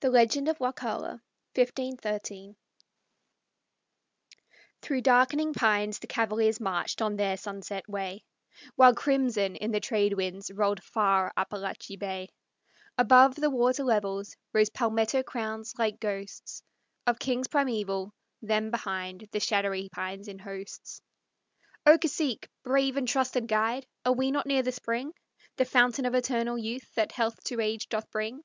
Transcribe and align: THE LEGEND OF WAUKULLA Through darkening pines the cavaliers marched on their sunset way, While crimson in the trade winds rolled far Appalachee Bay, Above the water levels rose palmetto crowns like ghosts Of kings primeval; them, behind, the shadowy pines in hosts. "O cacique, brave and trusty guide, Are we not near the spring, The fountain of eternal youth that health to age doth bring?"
THE 0.00 0.08
LEGEND 0.08 0.48
OF 0.48 0.58
WAUKULLA 0.58 1.20
Through 4.80 5.00
darkening 5.02 5.52
pines 5.52 5.98
the 5.98 6.06
cavaliers 6.06 6.60
marched 6.60 7.02
on 7.02 7.16
their 7.16 7.36
sunset 7.36 7.86
way, 7.86 8.24
While 8.76 8.94
crimson 8.94 9.54
in 9.56 9.70
the 9.70 9.80
trade 9.80 10.14
winds 10.14 10.50
rolled 10.50 10.82
far 10.82 11.30
Appalachee 11.36 11.98
Bay, 11.98 12.30
Above 12.96 13.34
the 13.34 13.50
water 13.50 13.84
levels 13.84 14.34
rose 14.54 14.70
palmetto 14.70 15.22
crowns 15.22 15.74
like 15.76 16.00
ghosts 16.00 16.62
Of 17.06 17.18
kings 17.18 17.46
primeval; 17.48 18.14
them, 18.40 18.70
behind, 18.70 19.28
the 19.30 19.40
shadowy 19.40 19.90
pines 19.90 20.26
in 20.26 20.38
hosts. 20.38 21.02
"O 21.84 21.98
cacique, 21.98 22.48
brave 22.62 22.96
and 22.96 23.06
trusty 23.06 23.42
guide, 23.42 23.84
Are 24.06 24.14
we 24.14 24.30
not 24.30 24.46
near 24.46 24.62
the 24.62 24.72
spring, 24.72 25.12
The 25.56 25.66
fountain 25.66 26.06
of 26.06 26.14
eternal 26.14 26.56
youth 26.56 26.90
that 26.94 27.12
health 27.12 27.44
to 27.44 27.60
age 27.60 27.90
doth 27.90 28.10
bring?" 28.10 28.42